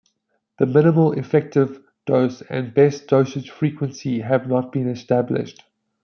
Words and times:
The 0.57 0.65
minimal 0.65 1.11
effective 1.11 1.79
dose 2.07 2.41
and 2.41 2.73
best 2.73 3.05
dosage 3.05 3.51
frequency 3.51 4.21
have 4.21 4.47
not 4.47 4.71
been 4.71 4.89
established. 4.89 5.61